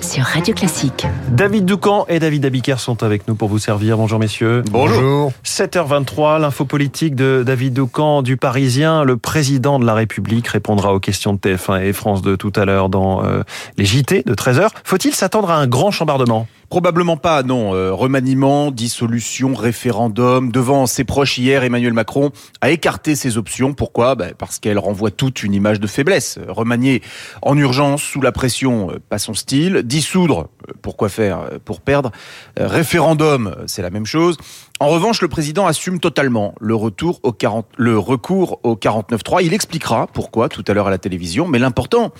[0.00, 1.06] sur Radio Classique.
[1.30, 3.96] David Doucan et David Abiker sont avec nous pour vous servir.
[3.96, 4.62] Bonjour messieurs.
[4.70, 5.32] Bonjour.
[5.44, 9.04] 7h23, l'info politique de David Doucan du Parisien.
[9.04, 12.64] Le président de la République répondra aux questions de TF1 et France 2 tout à
[12.64, 13.42] l'heure dans euh,
[13.76, 14.68] les JT de 13h.
[14.82, 16.48] Faut-il s'attendre à un grand chambardement?
[16.70, 17.74] Probablement pas, non.
[17.74, 20.50] Euh, remaniement, dissolution, référendum.
[20.50, 23.74] Devant ses proches hier, Emmanuel Macron a écarté ces options.
[23.74, 24.14] Pourquoi?
[24.14, 26.38] Ben, Parce qu'elles renvoient toute une image de faiblesse.
[26.48, 27.02] Remanier
[27.42, 29.82] en urgence, sous la pression, euh, pas son style.
[29.84, 32.10] Dissoudre, euh, pourquoi faire Pour perdre?
[32.56, 34.36] référendum, c'est la même chose.
[34.84, 39.42] En revanche, le président assume totalement le, retour au 40, le recours au 49.3.
[39.42, 42.12] Il expliquera pourquoi tout à l'heure à la télévision, mais l'important,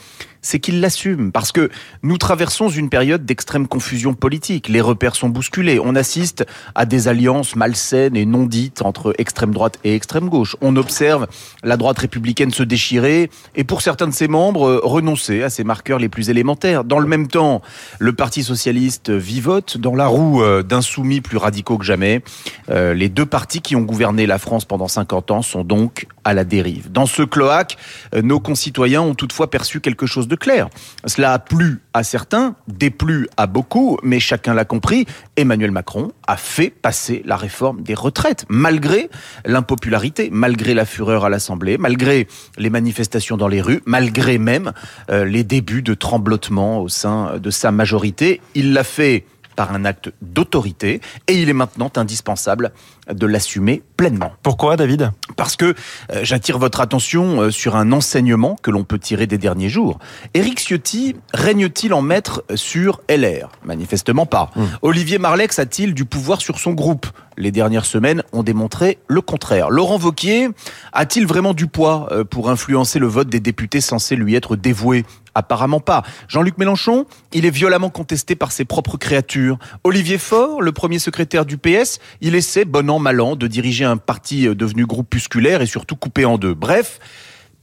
[0.44, 1.32] c'est qu'il l'assume.
[1.32, 1.70] Parce que
[2.02, 4.68] nous traversons une période d'extrême confusion politique.
[4.68, 5.80] Les repères sont bousculés.
[5.82, 10.56] On assiste à des alliances malsaines et non dites entre extrême droite et extrême gauche.
[10.60, 11.26] On observe
[11.62, 15.98] la droite républicaine se déchirer et pour certains de ses membres renoncer à ses marqueurs
[15.98, 16.84] les plus élémentaires.
[16.84, 17.62] Dans le même temps,
[17.98, 22.22] le Parti socialiste vivote dans la roue euh, d'insoumis plus radicaux que jamais.
[22.70, 26.34] Euh, les deux partis qui ont gouverné la France pendant 50 ans sont donc à
[26.34, 26.90] la dérive.
[26.90, 27.76] Dans ce cloaque,
[28.14, 30.68] euh, nos concitoyens ont toutefois perçu quelque chose de clair.
[31.06, 36.36] Cela a plu à certains, déplu à beaucoup, mais chacun l'a compris, Emmanuel Macron a
[36.36, 39.10] fait passer la réforme des retraites, malgré
[39.44, 44.72] l'impopularité, malgré la fureur à l'Assemblée, malgré les manifestations dans les rues, malgré même
[45.10, 48.40] euh, les débuts de tremblotement au sein de sa majorité.
[48.54, 49.24] Il l'a fait
[49.54, 52.72] par un acte d'autorité et il est maintenant indispensable
[53.10, 54.32] de l'assumer pleinement.
[54.42, 55.12] Pourquoi David?
[55.36, 55.74] Parce que
[56.12, 59.98] euh, j'attire votre attention euh, sur un enseignement que l'on peut tirer des derniers jours.
[60.32, 64.50] Éric Ciotti règne-t-il en maître sur LR Manifestement pas.
[64.56, 64.68] Hum.
[64.82, 67.06] Olivier Marlex a-t-il du pouvoir sur son groupe?
[67.36, 69.70] Les dernières semaines ont démontré le contraire.
[69.70, 70.48] Laurent Vauquier
[70.92, 75.04] a-t-il vraiment du poids euh, pour influencer le vote des députés censés lui être dévoués?
[75.34, 76.02] Apparemment pas.
[76.28, 79.58] Jean-Luc Mélenchon, il est violemment contesté par ses propres créatures.
[79.82, 83.84] Olivier Faure, le premier secrétaire du PS, il essaie, bon an, mal an, de diriger
[83.84, 86.54] un parti euh, devenu groupusculaire et surtout coupé en deux.
[86.54, 86.98] Bref,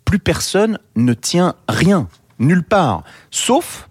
[0.05, 2.07] plus personne ne tient rien,
[2.39, 3.89] nulle part, sauf,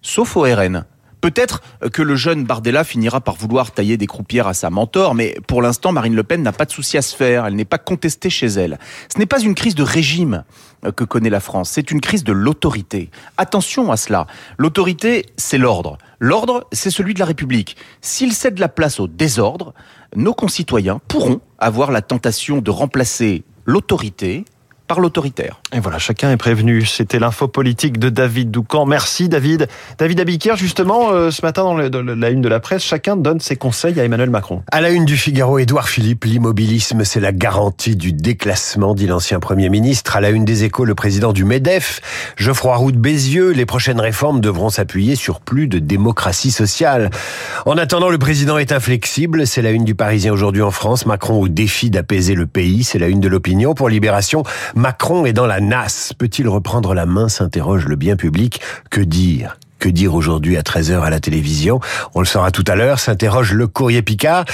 [0.00, 0.84] sauf au RN.
[1.22, 1.62] Peut-être
[1.92, 5.62] que le jeune Bardella finira par vouloir tailler des croupières à sa mentor, mais pour
[5.62, 7.46] l'instant, Marine Le Pen n'a pas de souci à se faire.
[7.46, 8.78] Elle n'est pas contestée chez elle.
[9.12, 10.42] Ce n'est pas une crise de régime
[10.84, 13.10] euh, que connaît la France, c'est une crise de l'autorité.
[13.36, 14.26] Attention à cela.
[14.58, 15.96] L'autorité, c'est l'ordre.
[16.18, 17.76] L'ordre, c'est celui de la République.
[18.00, 19.74] S'il cède la place au désordre,
[20.16, 24.44] nos concitoyens pourront avoir la tentation de remplacer l'autorité
[25.00, 25.60] l'autoritaire.
[25.72, 26.84] Et voilà, chacun est prévenu.
[26.84, 28.86] C'était l'info politique de David Doucan.
[28.86, 29.68] Merci David.
[29.98, 33.56] David Abiker, justement, euh, ce matin dans, la une de la presse, chacun donne ses
[33.56, 34.62] conseils à Emmanuel Macron.
[34.70, 39.40] À la une du Figaro, Édouard Philippe, l'immobilisme, c'est la garantie du déclassement, dit l'ancien
[39.40, 40.16] Premier ministre.
[40.16, 42.00] À la une des échos, le président du MEDEF,
[42.36, 47.10] Geoffroy Roux de Bézieux, les prochaines réformes devront s'appuyer sur plus de démocratie sociale.
[47.66, 49.46] En attendant, le président est inflexible.
[49.46, 51.06] C'est la une du Parisien aujourd'hui en France.
[51.06, 52.84] Macron au défi d'apaiser le pays.
[52.84, 53.74] C'est la une de l'opinion.
[53.74, 54.42] Pour Libération,
[54.82, 56.12] Macron est dans la nasse.
[56.12, 58.60] Peut-il reprendre la main s'interroge le bien public.
[58.90, 59.56] Que dire?
[59.82, 61.80] Que dire aujourd'hui à 13h à la télévision
[62.14, 64.44] On le saura tout à l'heure, s'interroge le courrier Picard.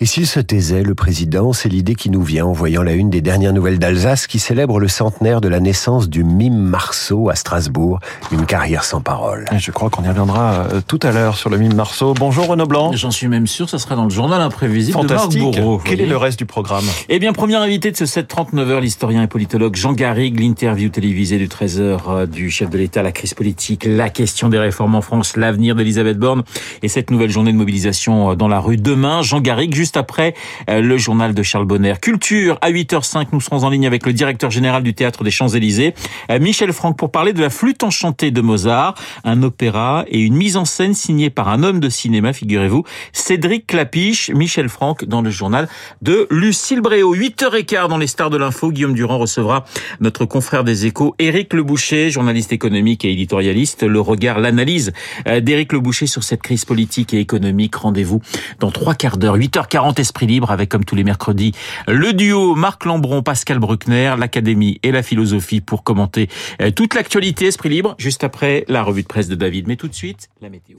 [0.00, 3.08] Et s'il se taisait, le président, c'est l'idée qui nous vient en voyant la une
[3.08, 7.36] des dernières nouvelles d'Alsace qui célèbre le centenaire de la naissance du mime Marceau à
[7.36, 8.00] Strasbourg.
[8.32, 9.44] Une carrière sans parole.
[9.56, 12.14] je crois qu'on y reviendra euh, tout à l'heure sur le mime Marceau.
[12.14, 12.90] Bonjour Renaud Blanc.
[12.94, 15.38] J'en suis même sûr, ça sera dans le journal imprévisible Fantastique.
[15.38, 15.80] de Marc Bourreau.
[15.84, 16.84] Quel est le reste du programme?
[17.08, 21.38] Eh bien, premier invité de ce 739 h l'historien et politologue Jean Garrigue, l'interview télévisée
[21.38, 25.00] du 13h euh, du chef de l'État, la crise politique, la question des réformes en
[25.00, 26.44] France, la l'avenir d'Elisabeth Borne
[26.82, 29.20] et cette nouvelle journée de mobilisation euh, dans la rue demain.
[29.20, 30.34] Jean Garrigue, juste après
[30.70, 31.94] euh, le journal de Charles Bonner.
[32.00, 35.92] Culture, à 8h05, nous serons en ligne avec le directeur général du Théâtre des Champs-Élysées,
[36.30, 38.94] euh, Michel Franck, pour parler de la flûte enchantée de Mozart,
[39.24, 43.66] un opéra et une mise en scène signée par un homme de cinéma, figurez-vous, Cédric
[43.66, 45.68] Clapiche, Michel Franck, dans le journal
[46.00, 47.14] de Lucille Bréau.
[47.14, 49.64] 8h15 dans les stars de l'info, Guillaume Durand recevra
[50.00, 56.06] notre confrère des échos, Éric Leboucher, journaliste économique et éditorialiste, le regard, l'analyse d'Éric Leboucher
[56.06, 57.74] sur cette crise politique et économique.
[57.76, 58.20] Rendez-vous
[58.60, 61.52] dans trois quarts d'heure, 8h40 Esprit Libre, avec comme tous les mercredis,
[61.88, 66.28] le duo Marc Lambron, Pascal Bruckner, l'Académie et la philosophie pour commenter
[66.60, 69.66] euh, toute l'actualité Esprit Libre, juste après la revue de presse de David.
[69.68, 70.78] Mais tout de suite, la météo.